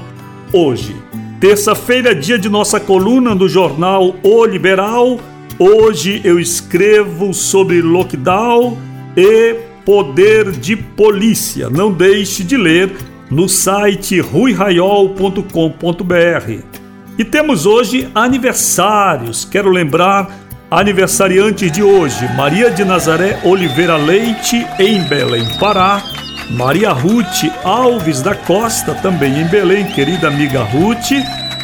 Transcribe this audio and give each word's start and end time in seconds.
hoje. 0.54 0.96
Terça-feira, 1.40 2.16
dia 2.16 2.40
de 2.40 2.50
nossa 2.50 2.80
coluna 2.80 3.36
no 3.36 3.48
jornal 3.48 4.16
O 4.24 4.46
Liberal. 4.46 5.20
Hoje 5.60 6.22
eu 6.24 6.40
escrevo 6.40 7.34
sobre 7.34 7.82
lockdown 7.82 8.78
e 9.16 9.56
poder 9.86 10.52
de 10.52 10.76
polícia. 10.76 11.70
Não 11.70 11.92
deixe 11.92 12.44
de 12.44 12.58
ler 12.58 12.96
no 13.30 13.50
site 13.50 14.20
ruiraiol.com.br. 14.20 16.64
E 17.18 17.24
temos 17.24 17.66
hoje 17.66 18.10
aniversários. 18.14 19.46
Quero 19.46 19.70
lembrar 19.70 20.30
aniversariantes 20.70 21.72
de 21.72 21.82
hoje: 21.82 22.28
Maria 22.36 22.70
de 22.70 22.84
Nazaré 22.84 23.40
Oliveira 23.44 23.98
Leite, 23.98 24.66
em 24.80 25.02
Belém, 25.08 25.46
Pará. 25.60 26.04
Maria 26.52 26.92
Ruth 26.92 27.52
Alves 27.64 28.22
da 28.22 28.36
Costa, 28.36 28.94
também 28.96 29.42
em 29.42 29.46
Belém, 29.46 29.88
querida 29.88 30.28
amiga 30.28 30.64
Ruth. 30.64 31.12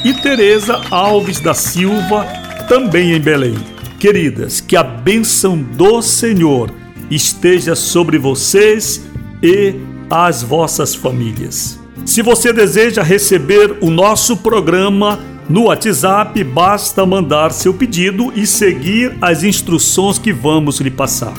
E 0.03 0.13
Tereza 0.15 0.81
Alves 0.89 1.39
da 1.39 1.53
Silva, 1.53 2.25
também 2.67 3.13
em 3.13 3.19
Belém. 3.19 3.55
Queridas, 3.99 4.59
que 4.59 4.75
a 4.75 4.81
bênção 4.81 5.55
do 5.55 6.01
Senhor 6.01 6.71
esteja 7.11 7.75
sobre 7.75 8.17
vocês 8.17 9.05
e 9.43 9.75
às 10.11 10.43
vossas 10.43 10.93
famílias. 10.93 11.79
Se 12.05 12.21
você 12.21 12.51
deseja 12.51 13.01
receber 13.01 13.77
o 13.79 13.89
nosso 13.89 14.35
programa 14.35 15.19
no 15.47 15.65
WhatsApp, 15.65 16.43
basta 16.43 17.05
mandar 17.05 17.51
seu 17.51 17.73
pedido 17.73 18.31
e 18.35 18.45
seguir 18.45 19.17
as 19.21 19.43
instruções 19.43 20.19
que 20.19 20.33
vamos 20.33 20.81
lhe 20.81 20.91
passar. 20.91 21.33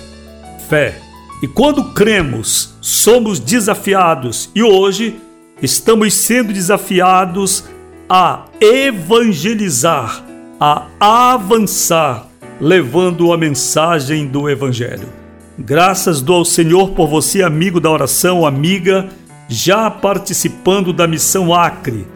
fé. 0.71 0.99
E 1.43 1.47
quando 1.47 1.93
cremos, 1.93 2.75
somos 2.81 3.39
desafiados 3.39 4.51
e 4.55 4.63
hoje 4.63 5.17
estamos 5.63 6.15
sendo 6.15 6.51
desafiados 6.51 7.65
a 8.09 8.47
evangelizar, 8.59 10.25
a 10.59 10.87
avançar, 10.99 12.27
levando 12.59 13.35
a 13.35 13.37
mensagem 13.37 14.27
do 14.27 14.49
Evangelho. 14.49 15.11
Graças 15.59 16.23
do 16.23 16.33
ao 16.33 16.45
Senhor 16.45 16.93
por 16.93 17.07
você, 17.07 17.43
amigo 17.43 17.81
da 17.81 17.91
oração, 17.91 18.47
amiga, 18.47 19.11
já 19.47 19.91
participando 19.91 20.91
da 20.91 21.07
missão 21.07 21.53
Acre 21.55 22.07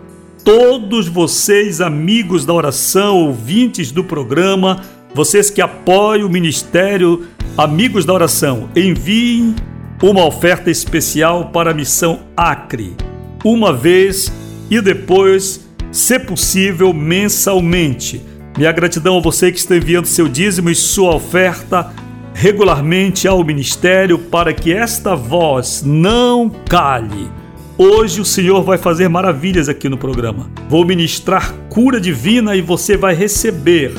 todos 0.45 1.09
vocês, 1.09 1.81
amigos 1.81 2.45
da 2.45 2.53
oração, 2.53 3.27
ouvintes 3.27 3.93
do 3.93 4.03
programa, 4.03 4.83
vocês 5.15 5.51
que 5.51 5.61
apoiam 5.61 6.27
o 6.27 6.31
ministério 6.31 7.27
Amigos 7.57 8.05
da 8.05 8.15
Oração, 8.15 8.69
enviem 8.75 9.55
uma 10.03 10.25
oferta 10.25 10.71
especial 10.71 11.51
para 11.51 11.71
a 11.71 11.75
missão 11.75 12.21
Acre, 12.37 12.97
uma 13.45 13.73
vez 13.73 14.33
e 14.71 14.81
depois, 14.81 15.69
se 15.91 16.19
possível, 16.19 16.93
mensalmente. 16.93 18.23
Minha 18.57 18.73
gratidão 18.73 19.19
a 19.19 19.21
você 19.21 19.53
que 19.53 19.59
está 19.59 19.77
enviando 19.77 20.07
seu 20.07 20.29
dízimo 20.29 20.71
e 20.71 20.75
sua 20.75 21.15
oferta 21.15 21.93
regularmente 22.35 23.29
ao 23.29 23.45
ministério 23.45 24.19
para 24.19 24.53
que 24.53 24.73
esta 24.73 25.15
voz 25.15 25.83
não 25.85 26.51
calhe 26.69 27.42
Hoje 27.85 28.21
o 28.21 28.25
Senhor 28.25 28.63
vai 28.63 28.79
fazer 28.79 29.09
maravilhas 29.09 29.69
aqui 29.69 29.89
no 29.89 29.99
programa. 29.99 30.49
Vou 30.69 30.87
ministrar 30.87 31.53
cura 31.69 32.01
divina 32.01 32.55
e 32.55 32.63
você 32.63 32.97
vai 32.97 33.13
receber 33.13 33.93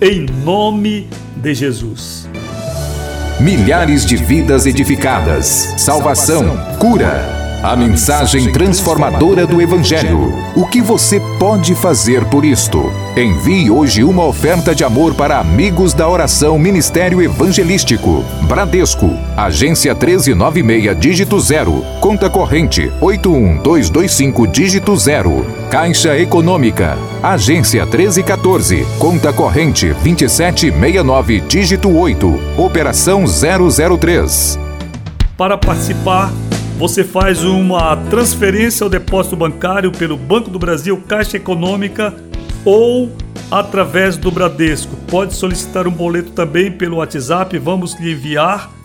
em 0.00 0.24
nome 0.44 1.08
de 1.34 1.52
Jesus. 1.52 2.30
Milhares 3.40 4.06
de 4.06 4.14
vidas 4.14 4.64
edificadas, 4.64 5.74
salvação, 5.76 6.56
cura. 6.78 7.34
A 7.64 7.74
mensagem 7.74 8.52
transformadora 8.52 9.44
do 9.44 9.60
Evangelho. 9.60 10.32
O 10.54 10.64
que 10.64 10.80
você 10.80 11.20
pode 11.36 11.74
fazer 11.74 12.24
por 12.26 12.44
isto? 12.44 12.80
Envie 13.16 13.72
hoje 13.72 14.04
uma 14.04 14.24
oferta 14.24 14.72
de 14.72 14.84
amor 14.84 15.16
para 15.16 15.40
Amigos 15.40 15.92
da 15.92 16.08
Oração 16.08 16.56
Ministério 16.60 17.20
Evangelístico. 17.20 18.24
Bradesco, 18.46 19.10
agência 19.36 19.92
1396, 19.92 20.98
dígito 20.98 21.38
0. 21.38 21.84
Conta 22.00 22.30
corrente 22.30 22.90
81225, 23.02 24.46
dígito 24.46 24.96
0. 24.96 25.44
Caixa 25.70 26.18
Econômica, 26.18 26.96
agência 27.22 27.84
1314. 27.84 28.86
Conta 28.98 29.32
corrente 29.34 29.88
2769, 29.88 31.40
dígito 31.40 31.94
8. 31.94 32.40
Operação 32.56 33.24
003. 33.26 34.58
Para 35.36 35.58
participar, 35.58 36.32
você 36.78 37.04
faz 37.04 37.44
uma 37.44 37.94
transferência 38.08 38.84
ao 38.84 38.90
depósito 38.90 39.36
bancário 39.36 39.92
pelo 39.92 40.16
Banco 40.16 40.48
do 40.48 40.58
Brasil, 40.58 40.96
Caixa 41.06 41.36
Econômica 41.36 42.14
ou 42.64 43.12
através 43.50 44.16
do 44.16 44.30
Bradesco. 44.30 44.96
Pode 45.08 45.34
solicitar 45.34 45.86
um 45.86 45.90
boleto 45.90 46.30
também 46.30 46.72
pelo 46.72 46.96
WhatsApp, 46.96 47.58
vamos 47.58 47.94
lhe 48.00 48.12
enviar 48.12 48.75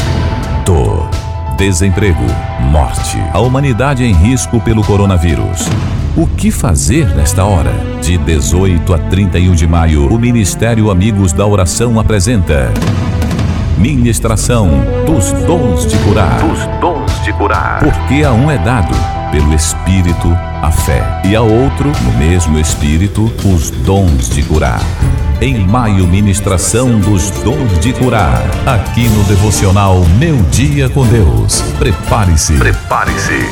Dor, 0.64 1.10
desemprego, 1.56 2.22
morte. 2.70 3.18
A 3.32 3.40
humanidade 3.40 4.04
em 4.04 4.12
risco 4.12 4.60
pelo 4.60 4.84
coronavírus. 4.84 5.66
O 6.16 6.26
que 6.26 6.50
fazer 6.50 7.14
nesta 7.14 7.44
hora? 7.44 7.72
De 8.02 8.18
18 8.18 8.94
a 8.94 8.98
31 8.98 9.54
de 9.54 9.64
maio, 9.66 10.08
o 10.08 10.18
Ministério 10.18 10.90
Amigos 10.90 11.32
da 11.32 11.46
Oração 11.46 12.00
apresenta 12.00 12.72
Ministração 13.78 14.70
dos 15.04 15.30
Dons 15.46 15.86
de 15.86 15.98
Curar. 15.98 16.42
Dos 16.42 16.66
dons 16.80 17.05
de 17.26 17.32
curar. 17.32 17.80
Porque 17.80 18.22
a 18.22 18.32
um 18.32 18.48
é 18.48 18.56
dado, 18.56 18.94
pelo 19.32 19.52
Espírito, 19.52 20.28
a 20.62 20.70
fé, 20.70 21.02
e 21.24 21.34
a 21.34 21.42
outro, 21.42 21.90
no 22.04 22.12
mesmo 22.12 22.56
Espírito, 22.56 23.24
os 23.44 23.68
dons 23.70 24.30
de 24.30 24.44
curar. 24.44 24.80
Em 25.40 25.58
maio, 25.58 26.06
ministração 26.06 27.00
dos 27.00 27.30
dons 27.42 27.80
de 27.80 27.92
curar. 27.92 28.40
Aqui 28.64 29.08
no 29.08 29.24
devocional 29.24 30.04
Meu 30.20 30.36
Dia 30.52 30.88
com 30.88 31.04
Deus. 31.04 31.62
Prepare-se. 31.80 32.52
Prepare-se. 32.58 33.50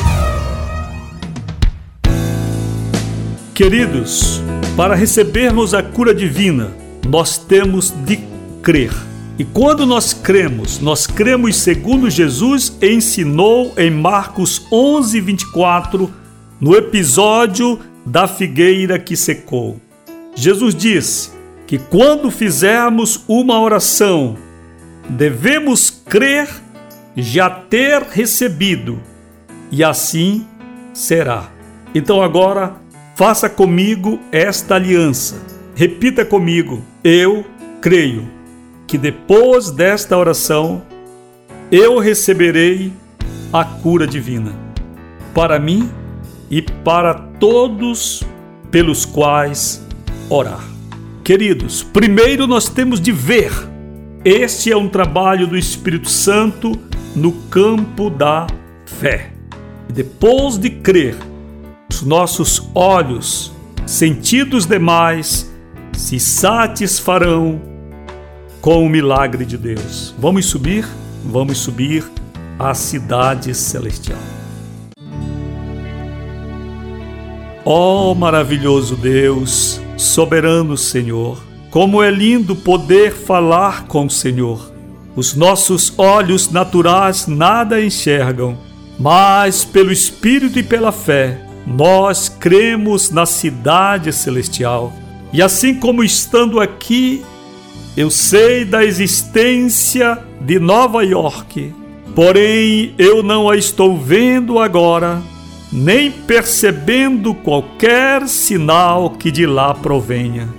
Queridos, 3.53 4.41
para 4.77 4.95
recebermos 4.95 5.73
a 5.73 5.83
cura 5.83 6.15
divina, 6.15 6.71
nós 7.05 7.37
temos 7.37 7.93
de 8.05 8.19
crer. 8.63 8.91
E 9.37 9.43
quando 9.43 9.85
nós 9.85 10.13
cremos, 10.13 10.79
nós 10.79 11.05
cremos 11.05 11.57
segundo 11.57 12.09
Jesus 12.09 12.77
ensinou 12.81 13.73
em 13.77 13.91
Marcos 13.91 14.65
11, 14.71 15.19
24, 15.19 16.13
no 16.59 16.73
episódio 16.73 17.77
da 18.05 18.29
figueira 18.29 18.97
que 18.97 19.17
secou. 19.17 19.77
Jesus 20.33 20.73
disse 20.73 21.31
que 21.67 21.77
quando 21.77 22.31
fizermos 22.31 23.25
uma 23.27 23.59
oração, 23.59 24.37
devemos 25.09 25.89
crer 25.89 26.47
já 27.17 27.49
ter 27.49 28.03
recebido, 28.03 29.01
e 29.69 29.83
assim 29.83 30.47
será. 30.93 31.51
Então 31.93 32.21
agora, 32.21 32.75
faça 33.15 33.49
comigo 33.49 34.17
esta 34.31 34.75
aliança. 34.75 35.35
Repita 35.75 36.23
comigo: 36.23 36.81
Eu 37.03 37.45
creio 37.81 38.34
que 38.87 38.97
depois 38.97 39.71
desta 39.71 40.17
oração 40.17 40.83
eu 41.71 41.97
receberei 41.99 42.93
a 43.51 43.63
cura 43.65 44.05
divina 44.05 44.53
para 45.33 45.59
mim 45.59 45.89
e 46.49 46.61
para 46.61 47.13
todos 47.13 48.23
pelos 48.71 49.05
quais 49.05 49.85
orar. 50.29 50.63
Queridos, 51.23 51.81
primeiro 51.81 52.45
nós 52.45 52.69
temos 52.69 53.01
de 53.01 53.11
ver. 53.11 53.51
Este 54.23 54.71
é 54.71 54.77
um 54.77 54.87
trabalho 54.87 55.47
do 55.47 55.57
Espírito 55.57 56.09
Santo 56.09 56.71
no 57.15 57.31
campo 57.31 58.09
da 58.09 58.47
fé. 58.85 59.31
Depois 59.91 60.57
de 60.57 60.69
crer, 60.69 61.15
os 61.89 62.01
nossos 62.01 62.69
olhos, 62.73 63.51
sentidos 63.85 64.65
demais, 64.65 65.51
se 65.93 66.19
satisfarão 66.19 67.61
com 68.65 68.83
o 68.83 68.89
milagre 68.89 69.45
de 69.45 69.59
Deus. 69.59 70.15
Vamos 70.17 70.47
subir? 70.47 70.87
Vamos 71.23 71.59
subir 71.59 72.03
à 72.57 72.73
cidade 72.73 73.53
celestial. 73.53 74.17
Ó 77.63 78.09
oh, 78.09 78.15
maravilhoso 78.15 78.95
Deus, 78.95 79.79
soberano 79.95 80.75
Senhor, 80.75 81.43
como 81.69 82.01
é 82.01 82.09
lindo 82.09 82.55
poder 82.55 83.13
falar 83.13 83.85
com 83.85 84.07
o 84.07 84.09
Senhor. 84.09 84.73
Os 85.15 85.35
nossos 85.35 85.93
olhos 85.95 86.49
naturais 86.49 87.27
nada 87.27 87.79
enxergam, 87.79 88.57
mas 88.97 89.63
pelo 89.63 89.91
Espírito 89.91 90.57
e 90.57 90.63
pela 90.63 90.91
fé, 90.91 91.39
nós 91.67 92.29
cremos 92.29 93.11
na 93.11 93.27
cidade 93.27 94.11
celestial. 94.11 94.91
E 95.31 95.39
assim 95.39 95.75
como 95.75 96.03
estando 96.03 96.59
aqui 96.59 97.23
eu 97.97 98.09
sei 98.11 98.65
da 98.65 98.83
existência 98.83 100.19
de 100.41 100.59
Nova 100.59 101.03
York, 101.03 101.73
porém 102.13 102.93
eu 102.97 103.23
não 103.23 103.49
a 103.49 103.55
estou 103.55 103.97
vendo 103.97 104.59
agora, 104.59 105.21
nem 105.71 106.11
percebendo 106.11 107.33
qualquer 107.33 108.27
sinal 108.27 109.11
que 109.11 109.31
de 109.31 109.45
lá 109.45 109.73
provenha. 109.73 110.49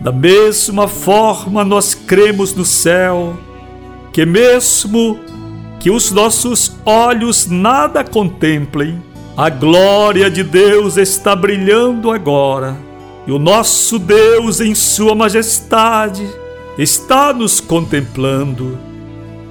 Da 0.00 0.12
mesma 0.12 0.86
forma, 0.86 1.64
nós 1.64 1.94
cremos 1.94 2.54
no 2.54 2.64
céu, 2.64 3.38
que 4.12 4.26
mesmo 4.26 5.18
que 5.80 5.90
os 5.90 6.10
nossos 6.10 6.76
olhos 6.84 7.46
nada 7.46 8.04
contemplem, 8.04 9.02
a 9.34 9.48
glória 9.48 10.30
de 10.30 10.42
Deus 10.42 10.98
está 10.98 11.34
brilhando 11.34 12.10
agora, 12.10 12.76
e 13.26 13.32
o 13.32 13.38
nosso 13.38 13.98
Deus, 13.98 14.60
em 14.60 14.74
Sua 14.74 15.14
majestade, 15.14 16.26
está 16.78 17.32
nos 17.32 17.60
contemplando, 17.60 18.78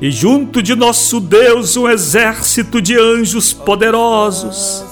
e 0.01 0.12
junto 0.12 0.62
de 0.62 0.75
nosso 0.75 1.20
Deus 1.20 1.75
um 1.75 1.88
exército 1.88 2.82
de 2.82 2.98
anjos 2.98 3.53
poderosos, 3.53 4.84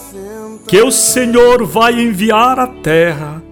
que 0.68 0.82
o 0.82 0.92
Senhor 0.92 1.66
vai 1.66 2.02
enviar 2.02 2.58
à 2.58 2.68
terra 2.68 3.44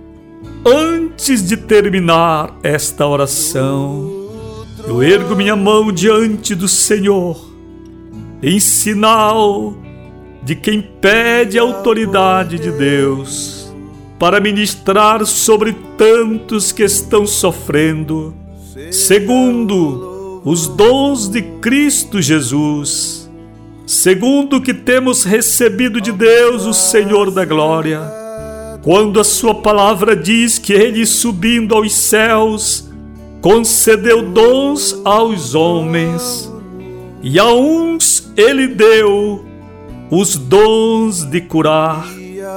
antes 0.65 1.45
de 1.47 1.57
terminar 1.57 2.57
esta 2.63 3.05
oração. 3.05 4.19
Eu 4.87 5.03
ergo 5.03 5.35
minha 5.35 5.55
mão 5.55 5.91
diante 5.91 6.55
do 6.55 6.67
Senhor, 6.67 7.51
em 8.41 8.59
sinal 8.59 9.75
de 10.41 10.55
quem 10.55 10.81
pede 10.81 11.59
a 11.59 11.61
autoridade 11.61 12.57
de 12.57 12.71
Deus 12.71 13.71
para 14.17 14.39
ministrar 14.39 15.25
sobre 15.25 15.75
tantos 15.97 16.71
que 16.71 16.83
estão 16.83 17.27
sofrendo 17.27 18.40
segundo 18.91 20.41
os 20.43 20.67
dons 20.67 21.27
de 21.27 21.41
Cristo 21.61 22.21
Jesus, 22.21 23.29
segundo 23.85 24.57
o 24.57 24.61
que 24.61 24.73
temos 24.73 25.23
recebido 25.23 25.99
de 25.99 26.11
Deus, 26.11 26.65
o 26.65 26.73
Senhor 26.73 27.31
da 27.31 27.45
glória, 27.45 28.01
quando 28.83 29.19
a 29.19 29.23
Sua 29.23 29.55
palavra 29.55 30.15
diz 30.15 30.57
que 30.57 30.73
Ele, 30.73 31.05
subindo 31.05 31.75
aos 31.75 31.93
céus, 31.93 32.89
concedeu 33.41 34.29
dons 34.29 34.99
aos 35.03 35.53
homens, 35.53 36.51
e 37.21 37.37
a 37.37 37.51
uns 37.51 38.31
Ele 38.35 38.67
deu 38.67 39.45
os 40.09 40.35
dons 40.35 41.23
de 41.23 41.41
curar. 41.41 42.05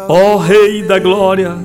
Ó 0.09 0.37
Rei 0.37 0.83
da 0.83 0.99
Glória, 0.99 1.57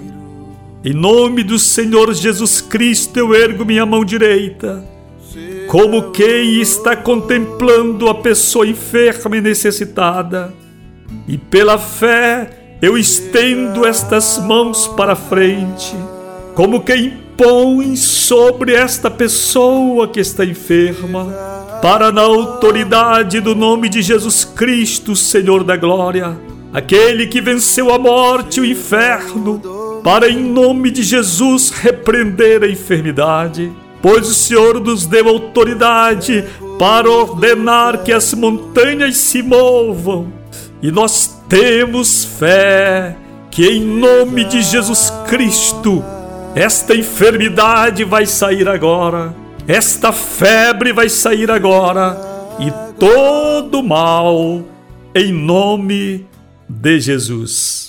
em 0.83 0.93
nome 0.93 1.43
do 1.43 1.59
Senhor 1.59 2.13
Jesus 2.13 2.61
Cristo, 2.61 3.17
eu 3.17 3.35
ergo 3.35 3.65
minha 3.65 3.85
mão 3.85 4.05
direita, 4.05 4.81
como 5.67 6.11
quem 6.11 6.61
está 6.61 6.95
contemplando 6.95 8.07
a 8.07 8.15
pessoa 8.15 8.65
enferma 8.65 9.35
e 9.35 9.41
necessitada. 9.41 10.53
E 11.27 11.37
pela 11.37 11.77
fé 11.77 12.77
eu 12.81 12.97
estendo 12.97 13.85
estas 13.85 14.37
mãos 14.37 14.87
para 14.87 15.17
frente, 15.17 15.93
como 16.55 16.79
quem 16.79 17.17
põe 17.35 17.97
sobre 17.97 18.73
esta 18.73 19.11
pessoa 19.11 20.07
que 20.07 20.21
está 20.21 20.45
enferma, 20.45 21.25
para 21.81 22.09
na 22.09 22.21
autoridade 22.21 23.41
do 23.41 23.53
nome 23.53 23.89
de 23.89 24.01
Jesus 24.01 24.45
Cristo, 24.45 25.13
Senhor 25.13 25.63
da 25.63 25.75
glória, 25.75 26.37
aquele 26.73 27.27
que 27.27 27.41
venceu 27.41 27.93
a 27.93 27.99
morte 27.99 28.57
e 28.57 28.61
o 28.61 28.65
inferno, 28.65 29.78
para 30.03 30.29
em 30.29 30.39
nome 30.39 30.91
de 30.91 31.03
Jesus 31.03 31.69
repreender 31.71 32.63
a 32.63 32.69
enfermidade 32.69 33.71
pois 34.01 34.29
o 34.29 34.33
Senhor 34.33 34.79
nos 34.79 35.05
deu 35.05 35.27
autoridade 35.27 36.43
para 36.77 37.09
ordenar 37.09 38.03
que 38.03 38.11
as 38.11 38.33
montanhas 38.33 39.17
se 39.17 39.41
movam. 39.41 40.31
E 40.81 40.91
nós 40.91 41.41
temos 41.49 42.23
fé 42.23 43.15
que, 43.51 43.67
em 43.67 43.81
nome 43.81 44.45
de 44.45 44.61
Jesus 44.61 45.11
Cristo, 45.27 46.03
esta 46.55 46.95
enfermidade 46.95 48.03
vai 48.03 48.25
sair 48.25 48.67
agora, 48.67 49.35
esta 49.67 50.11
febre 50.11 50.93
vai 50.93 51.09
sair 51.09 51.51
agora, 51.51 52.17
e 52.59 52.71
todo 52.97 53.83
mal, 53.83 54.63
em 55.13 55.33
nome 55.33 56.25
de 56.67 56.99
Jesus. 56.99 57.88